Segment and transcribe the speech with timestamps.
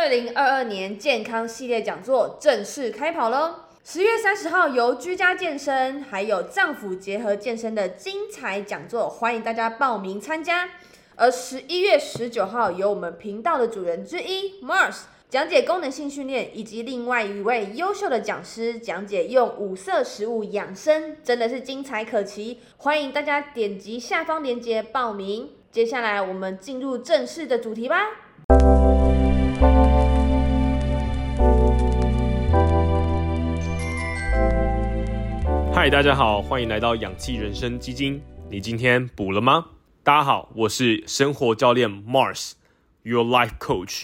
[0.00, 3.54] 二零二二年健康系列讲座正式开跑喽！
[3.84, 10.70] 十月三十号由居家健身还有脏腑结合健身的精彩讲座，欢迎大家报名参加。
[11.16, 22.60] 而十一月十九号由我们频道的主人之一 Mars 讲解功能性训练，以及另外一位优秀的讲师讲解用五色食物养生，真的是精彩可期。
[22.78, 25.50] 欢迎大家点击下方链接报名。
[25.70, 28.29] 接下来我们进入正式的主题吧。
[35.82, 38.20] 嗨，大家好，欢迎来到氧气人生基金。
[38.50, 39.64] 你今天补了吗？
[40.02, 44.02] 大家好，我是生活教练 Mars，Your Life Coach。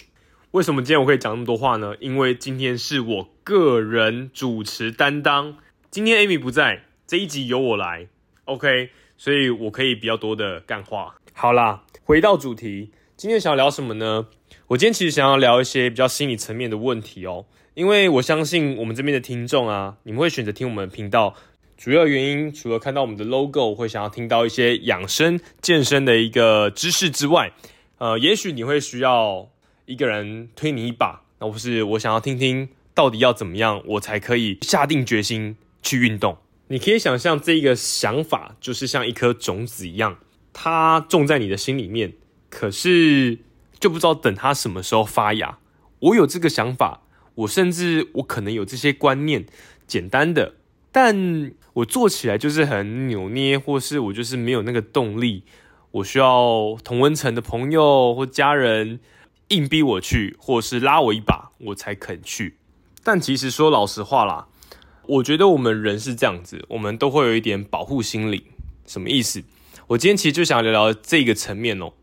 [0.49, 1.93] 为什么今天我可以讲那么多话呢？
[1.99, 5.55] 因为今天是我个人主持担当。
[5.91, 8.07] 今天 Amy 不在，这一集由我来
[8.45, 11.17] ，OK，所以我可以比较多的干话。
[11.33, 14.25] 好啦，回到主题，今天想要聊什么呢？
[14.69, 21.35] 我今天其实想要聊一些比较心理层面的问题哦，因为我相信我们这边的听众啊，你们会选择听我们频道，
[21.77, 27.53] 主要原因除了看到我们的 logo 会想要听到一些养生健身的一个知识之外，
[27.99, 29.47] 呃，也许你会需要
[29.85, 36.37] 一个人推你一把，那不是我想要听听到底要怎么样，我才可以下定决心去运动。
[36.69, 40.17] 你可以想象这个想法就是像一颗种子一样。
[40.51, 42.13] 它种在你的心里面，
[42.49, 43.37] 可是
[43.79, 45.59] 就不知道等它什么时候发芽。
[45.99, 47.03] 我有这个想法，
[47.35, 49.45] 我甚至我可能有这些观念，
[49.85, 50.55] 简单的，
[50.91, 55.43] 但我做起来就是很扭捏，或是我就是没有那个动力。
[55.91, 58.99] 我需要同温层的朋友或家人
[59.49, 62.57] 硬逼我去，或是拉我一把，我才肯去。
[63.03, 64.47] 但其实说老实话啦，
[65.05, 68.47] 我觉得我们人是这样子，我们都会有一点保护心理。
[68.87, 69.43] 什么意思？
[69.87, 71.93] 我今天其实就想聊聊这个层面哦，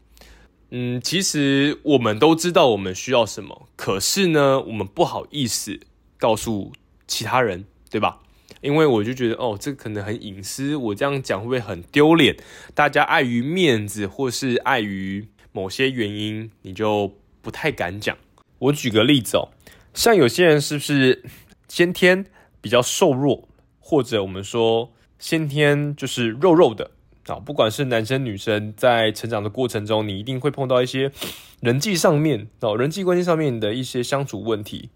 [0.71, 5.81] 嗯，其实我们都知道我们需要什么，可是呢，我们不好意思
[6.17, 6.73] 告诉
[7.09, 8.21] 其他人，对吧？
[8.65, 12.35] 因为我就觉得哦，这可能很隐私，我这样讲会不会很丢脸？
[12.75, 18.17] 大家碍于面子，或是碍于某些原因，你就不太敢讲。
[18.59, 19.53] 我举个例子哦，
[19.93, 21.23] 像有些人是不是
[21.69, 22.25] 先天
[22.63, 23.47] 比较瘦弱，
[23.79, 26.91] 或者我们说先天就是肉肉的？
[27.27, 31.13] 啊，不管是男生女生，在成长的过程中，你一定会碰到一些
[31.61, 34.89] 人际上面哦，人际关系上面的一些相处问题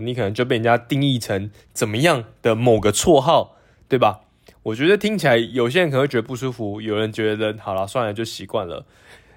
[0.00, 3.56] 你可能就被人家定义成怎么样的某个绰号，
[3.88, 4.20] 对吧？
[4.62, 8.84] 我觉得听起来有些人可能会觉得不舒服，有人觉得好了，算了，就习惯了。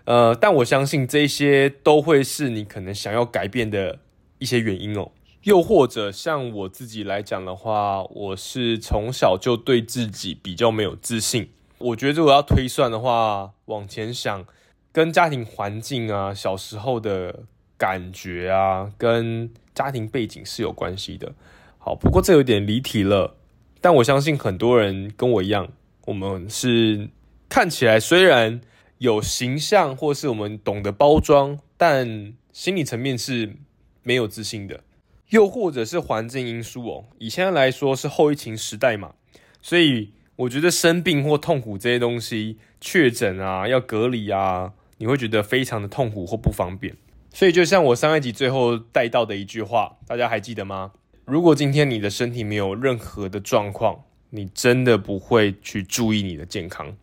[0.05, 3.99] 呃，但我相信这些都会是你可能想要改变的
[4.39, 5.11] 一些原因哦。
[5.43, 11.51] 又或者像我自己来讲的话，我是从小就对自己比较没有自信。
[11.77, 14.45] 我觉得如果要推算的话，往前想，
[14.91, 17.43] 跟家庭环境啊、小时候的
[17.79, 21.33] 感觉啊，跟家庭背景是有关系的。
[21.79, 23.35] 好，不过这有点离题了。
[23.81, 25.69] 但我相信很多人跟我一样，
[26.05, 27.09] 我们是
[27.49, 28.61] 看起来虽然
[28.99, 33.55] 有形象，或是我们懂得包装，但心理层面是
[34.03, 34.81] 没有自信的。
[35.29, 39.15] 又或者是环境因素哦，以现在来说是后疫情时代嘛，
[39.61, 40.11] 所以。
[40.39, 46.95] 我觉得生病或痛苦这些东西，确诊啊，要隔离啊，你会觉得非常的痛苦或不方便。
[47.39, 50.91] 所以就像我上一集最后带到的一句话，大家还记得吗？
[51.23, 56.97] 如果今天你的身体没有任何的状况，你真的不会去注意你的健康。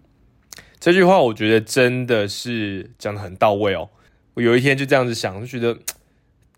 [0.79, 3.89] 这句话我觉得真的是讲的很到位哦。
[4.35, 5.81] 我有一天就这样子想，就觉得。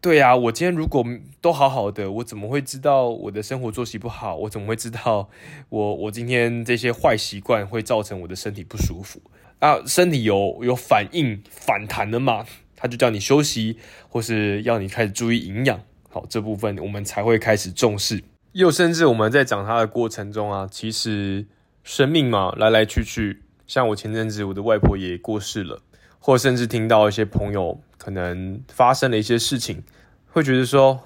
[0.00, 1.04] 对呀，我今天如果
[1.40, 4.34] 都好好的，我怎么会知道我的生活作息不好？
[4.34, 5.28] 我怎么会知道
[5.68, 9.20] 我我今天这些坏习惯会造成我的身体不舒服
[9.60, 9.78] 啊？
[9.86, 12.44] 身体有有反应反弹的嘛？
[12.78, 13.76] 他就叫你休息，
[14.08, 15.80] 或是要你开始注意营养。
[16.08, 18.22] 好，这部分我们才会开始重视。
[18.52, 21.46] 又甚至我们在长他的过程中啊，其实
[21.82, 25.82] 生命嘛来来去去，像我前阵子我的外婆也过世了，
[26.20, 27.80] 或甚至听到一些朋友。
[27.98, 29.82] 可能发生了一些事情，
[30.30, 31.00] 会觉得说，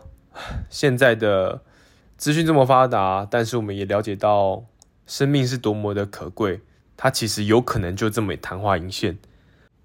[0.69, 1.63] 现在的
[2.19, 4.63] 资讯这么发达，但是我们也了解到
[5.07, 6.61] 生命是多么的可贵，
[6.97, 9.19] 它其实有可能就这么昙花一现，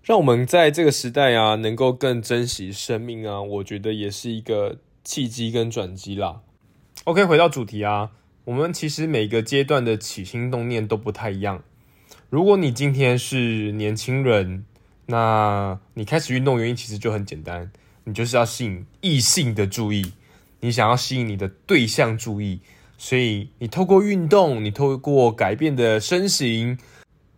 [0.08, 6.40] 让我们在这个时代啊，能够更珍惜生命啊，我觉得也是一个契机跟转机啦。
[7.04, 8.12] OK，回到主题啊，
[8.46, 11.62] 我们其实每个阶段的起心动念都不太一样。
[12.30, 14.64] 如果你今天是年轻人，
[15.08, 17.70] 那你开始运动原因其实就很简单，
[18.06, 20.14] 你就是要吸引异性的注意，
[20.62, 22.62] 你想要吸引你的对象注意，
[22.98, 26.78] 所以你透过运动，你透过改变的身形，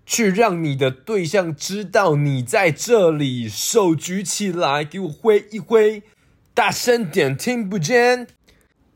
[0.10, 6.02] 去让你的对象知道你在这里，手举起来给我挥一挥，
[6.56, 8.26] 大声点，听不见。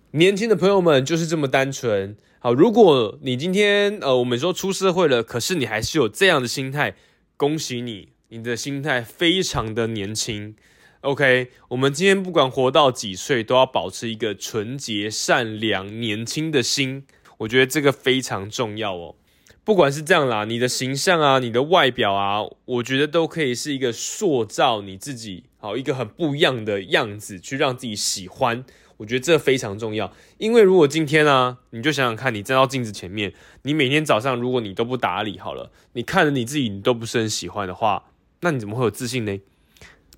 [0.10, 2.18] 年轻的朋友们就是这么单纯。
[2.40, 6.96] 好，如果你今天呃，我们说出社会了，可是你还是有这样的心态，
[7.38, 10.56] 恭喜你，你的心态非常的年轻。
[11.02, 17.06] OK，我们今天不管活到几岁，都要保持一个纯洁、善良、年轻的心。
[17.38, 19.16] 我觉得这个非常重要哦。
[19.66, 28.66] 不管是这样啦，你的形象啊，你的外表啊，我觉得都可以是一个塑造你自己，好一个很不一样的样子，去让自己喜欢。
[28.98, 30.12] 我觉得这非常重要。
[30.38, 38.12] 因为如果今天呢，你就想想看，你站到镜子前面，你每天早上如果你都不打理好了，你看着你自己，你都不是很喜欢的话，
[38.42, 39.40] 那你怎么会有自信呢？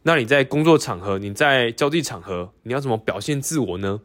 [0.02, 4.02] 那你在工作场合，你在交际场合，你要怎么表现自我呢？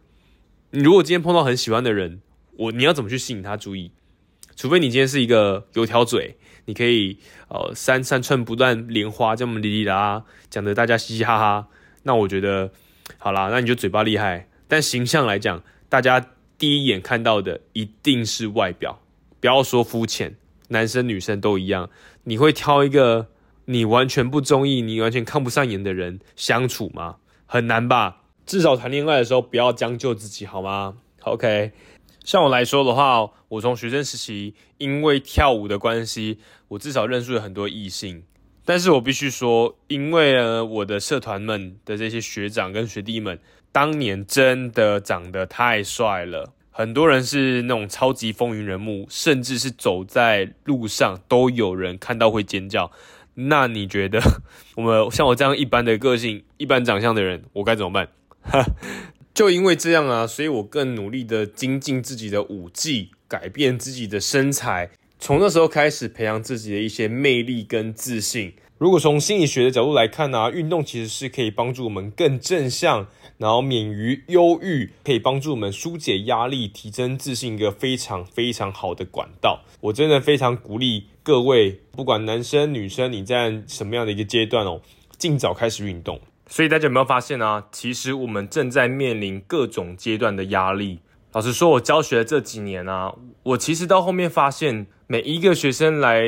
[0.72, 2.20] 你如果今天碰到很喜欢的人，
[2.58, 3.90] 我你要怎么去吸引他注意？
[4.60, 6.36] 除非你今天是一个油条嘴，
[6.66, 7.16] 你可以
[7.48, 11.68] 呃三三寸不断莲花这么哩哩啦，讲的大家嘻嘻哈哈。
[12.02, 12.70] 那我觉得
[13.16, 16.26] 好啦，那你就嘴巴厉害，但形象来讲，大家
[16.58, 19.00] 第一眼看到的一定是外表，
[19.40, 20.36] 不要说肤浅，
[20.68, 21.88] 男生女生都一样，
[22.24, 23.28] 你会挑一个。
[23.64, 27.16] 你完全不中意，你完全看不上眼的人相处吗？
[27.46, 28.24] 很难吧。
[28.44, 31.72] 至少谈恋爱的时候不要将就自己，好吗？OK。
[32.24, 36.38] 像我来说的话，我从学生时期因为跳舞的关系，
[36.68, 38.22] 我至少认识了很多异性。
[38.64, 43.38] 但是我必须说，因为呢，我的社团们的这些学长跟学弟们，
[43.72, 52.92] 当年真的长得太帅了，很多人是那种超级风云人物，甚至是走在路上都有人看到会尖叫。
[53.34, 54.20] 那你觉得，
[54.76, 58.08] 我们像我这样一般的个性、一般长相的人，我该怎么办？
[59.32, 68.54] 就因为这样啊，所以我更努力的精进自己的舞技，改变自己的身材，从那时候开始培养自己的一些魅力跟自信。
[68.78, 73.06] 如果从心理学的角度来看呢，运动其实是可以帮助我们更正向。
[73.36, 79.62] 然后免于忧郁，可以帮助我们疏解压力、提升自信，一个非常非常好的管道。
[79.80, 84.82] 我真的非常鼓励各位，不管男生女生，你在什么样的一个阶段哦，
[85.16, 86.20] 尽早开始运动。
[86.50, 87.62] 所以大家有没有发现呢？
[87.70, 90.98] 其实我们正在面临各种阶段的压力。
[91.32, 93.14] 老实说，我教学这几年啊，
[93.44, 96.26] 我其实到后面发现，每一个学生来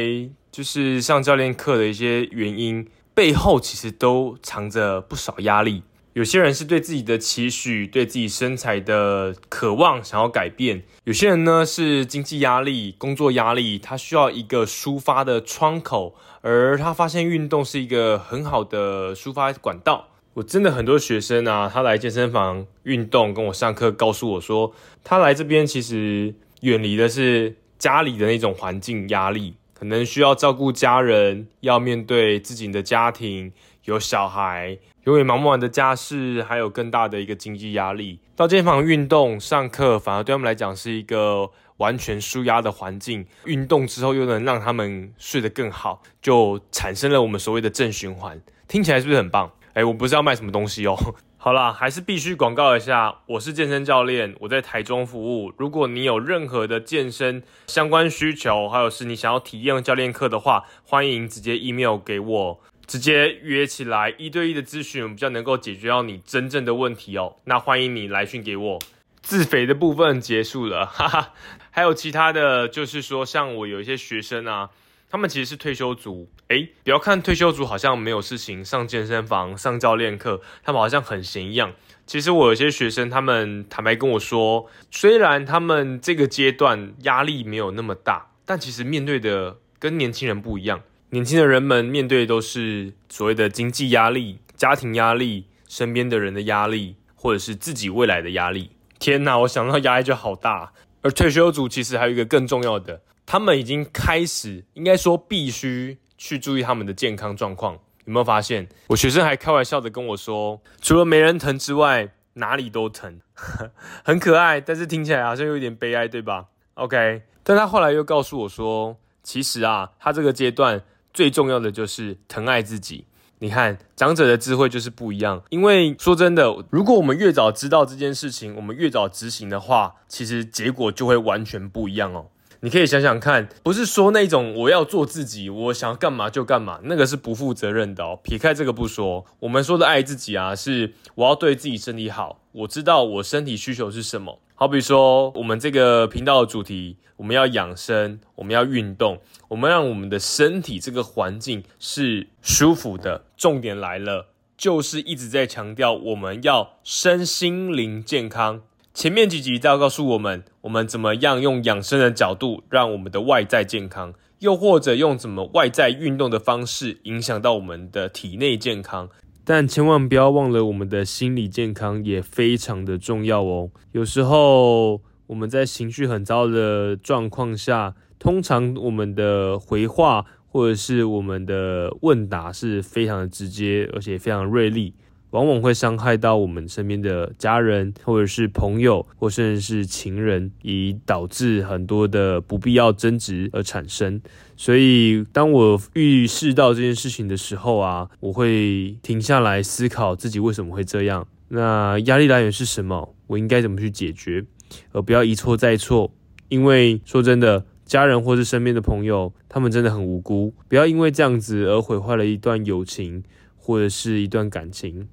[0.53, 5.83] 就是上教练课的一些原因背后，其实都藏着不少压力。
[6.13, 20.11] 有些人是对自己的期许，对自己身材的渴望，想要改变；有些人呢是经济压力、工作压力，他需要一个抒发的窗口，而他发现运动是一个很好的抒发管道。
[20.35, 24.73] 我真的很多学生啊，他来健身房运动，跟我上课，告诉我说，
[25.05, 33.53] 他来这边其实远离的是家里的那种环境压力，可能需要照顾家人，要面对自己的家庭，
[33.85, 34.79] 有小孩。
[35.05, 43.27] 因为忙不完的家事，还有更大的一个经济压力，到健身房运动、上课，反而对他们来讲是一个完全舒压的环境。
[43.45, 48.41] 运动之后又能让他们睡得更好，就产生了我们所谓的正循环。
[48.69, 49.51] 听起来是不是很棒？
[49.75, 50.95] 哎，我不是要卖什么东西哦。
[51.39, 55.53] 好啦，还是必须广告一下，我是健身教练，我在台中服务。
[55.57, 62.61] 如果你有任何的健身相关需求，还有是你想要体验教练课的话，欢迎直接 email 给我。
[62.87, 67.37] 直接约起来一对一的咨询，比较能够解决到你真正的问题哦。
[67.45, 68.79] 那欢迎你来讯给我。
[69.23, 71.31] 自肥的部分结束了，哈哈。
[71.71, 74.69] 还有其他的就是说，像我有一些学生啊，
[75.13, 76.27] 他们其实是退休族。
[76.49, 81.75] 诶，不要看退休族好像没有事情，上健身房、上教练课，他们好像很闲一样。
[82.07, 90.81] 其实我有些学生，他们坦白跟我说，虽然他们这个阶段压力没有那么大，但其实面对的跟年轻人不一样。
[91.11, 98.71] 年轻的人们面对都是所谓的经济压力、家庭压力、身边的人的压力，或者是自己未来的压力。
[98.99, 100.73] 天哪，我想到压力就好大。
[101.03, 103.03] 而退休族其实还有一个更重要的，
[103.33, 107.79] 他们已经开始，应该说必须去注意他们的健康状况。
[108.05, 108.69] 有没有发现？
[108.89, 113.21] 我学生还开玩笑的跟我说，除了没人疼之外，哪里都疼，
[114.05, 120.83] 很可爱，但是听起来好像有点悲哀，对吧？OK，但他后来又告诉我说，其实啊，他这个阶段。
[121.15, 123.07] 最重要的就是疼爱自己。
[123.39, 125.43] 你看，长者的智慧就是不一样。
[125.49, 132.27] 因为说真的，如果我们越早知道这件事情，我们越早执行的话，其实结果就会完全不一样哦。
[132.65, 138.21] 你可以想想看，不是说那种我要做自己，我想干嘛就干嘛，那个是不负责任的哦。
[138.23, 144.39] 撇开这个不说，我们说的爱自己啊，是我要对自己身体好，我知道我身体需求是什么。
[144.55, 153.25] 好比说，我们这个频道的主题，我们要养生，我们要运动，我们让我们的身体这个环境是舒服的。
[153.37, 158.61] 重点来了，就是一直在强调我们要身心灵健康。
[158.95, 169.09] 前面几集都告诉我们，我们怎么样用养生的角度让我们的外在健康，又或者用怎么外在运动的方式影响到我们的体内健康。
[169.45, 173.71] 但千万不要忘了，我们的心理健康也非常的重要哦。
[173.93, 184.95] 有时候我们在情绪很糟的状况下，通常我们的回话或者是我们的问答是非常的直接，而且非常锐利。
[185.33, 194.21] 往往会伤害到我们身边的家人，或者是朋友，或甚至是情人，以导致很多的不必要争执而产生。
[194.57, 201.27] 所以，当我预示到这件事情的时候啊，我会停下来思考自己为什么会这样。
[201.49, 203.15] 那压力来源是什么？
[203.27, 204.45] 我应该怎么去解决？
[204.93, 206.13] 而不要一错再错。
[206.49, 210.53] 因为说真的，家人或是身边的朋友，他们真的很无辜。
[210.69, 213.25] 不要因为这样子而毁坏了一段友情，
[213.57, 215.09] 或者是一段感情。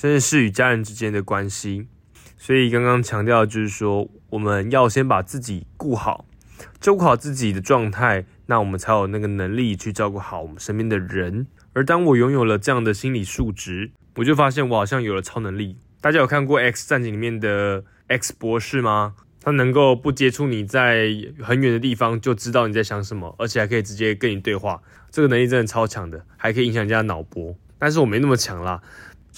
[0.00, 1.86] 甚至是与家人之间的关系，
[2.38, 6.24] 所以刚刚强调就是说，我们要先把自己顾好，
[6.80, 11.46] 照顾好自己的状态，那我们才有那个能力去照顾好我们身边的人。
[11.74, 15.76] 而当我拥有了这样的心理数值，我就发现我好像有了超能力。
[16.00, 19.16] 大家有看过《X 战警》里面的 X 博士吗？
[19.42, 21.10] 他能够不接触你在
[21.42, 24.80] 很远的地方就知道你在想什么，而且还可以直接跟你对话。
[25.10, 27.54] 这个能力真的超强的，还可以影响人家脑波。
[27.78, 28.82] 但是我没那么强啦。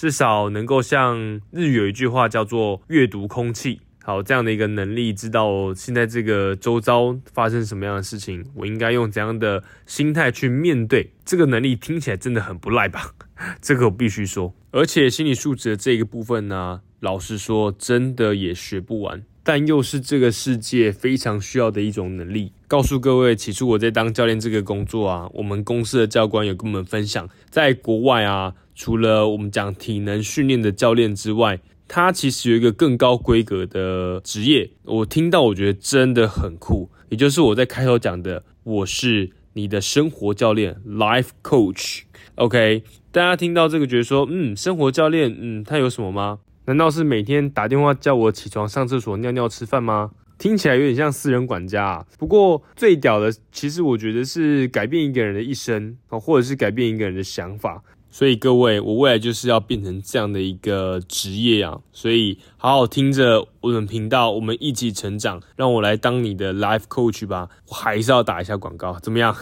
[0.03, 11.13] 至少能够像日语有一句话叫做“阅读空气”，好这样的一个能力，知道现在这个周遭发生什么样的事情，我应该用怎样的心态去面对。
[11.23, 13.13] 这个能力听起来真的很不赖吧？
[13.63, 14.53] 这个我必须说。
[14.71, 22.51] 而且心理素质的这个部分呢，老实说，真的也学不完，但又是这个世界非常需要的一种能力。
[22.67, 28.55] 告诉各位，起初我在当教练这个工作啊，我们公司的教官有跟我们分享，在国外啊。
[28.75, 34.71] 除了我们讲体能训练的教练之外，他其实有一个更高规格的职业。
[34.83, 36.89] 我听到，我觉得真的很酷。
[37.09, 42.01] 也就是我在开头讲的，我是你的生活教练，life coach。
[42.35, 46.39] OK，大家听到这个，觉得说，嗯，生活教练，嗯，他有什么吗？
[46.65, 50.11] 难道是每天打电话叫我起床上厕所、尿尿、吃饭吗？
[50.39, 52.05] 听起来有点像私人管家啊。
[52.17, 57.83] 不过最屌的，其实我觉得是改变一个人的一生啊，或者是改变一个人的想法。
[58.13, 61.79] 所以各位，我未来就是要变成这样的一个职业啊！
[61.91, 65.41] 所以好好听着我们频道，我们一起成长。
[65.55, 67.49] 让我来当你的 life coach 吧！
[67.69, 69.35] 我还是要打一下广告，怎么样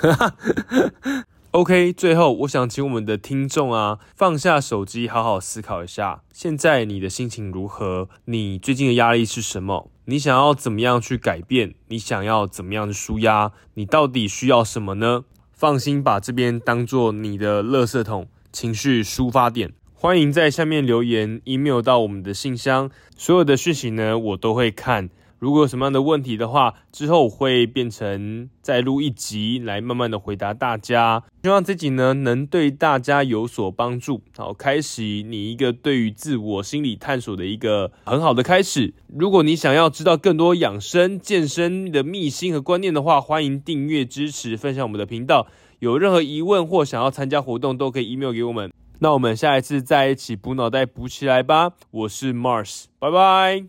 [1.52, 8.08] ？OK， 最后我想请我们的听众啊，放下手机，好好思考一下，现在你的心情如何？
[8.24, 9.92] 你最近的压力是什么？
[10.06, 11.76] 你想要怎么样去改变？
[11.90, 13.52] 你想要怎么样的舒压？
[13.74, 15.26] 你到底需要什么呢？
[15.52, 18.30] 放心，把这边当做你的垃圾桶。
[18.52, 25.10] 情绪抒发点，欢迎在下面留言，email 到我们的信箱，所有的讯息呢我都会看。
[25.40, 31.24] 如果有什么样的问题的话，之后会变成再录一集来慢慢的回答大家。
[31.42, 38.94] 希望这集呢能对大家有所帮助，好，开始你一个对于自我心理探索的一个很好的开始。
[39.08, 45.48] 如果你想要知道更多养生健身的秘辛和观念的话，欢迎订阅支持分享我们的频道。
[45.82, 48.72] 有任何疑问或想要参加活动，都可以 email 给我们。
[49.00, 51.72] 那我们下一次再一起补脑袋补起来吧。
[51.90, 53.66] 我是 Mars，拜拜。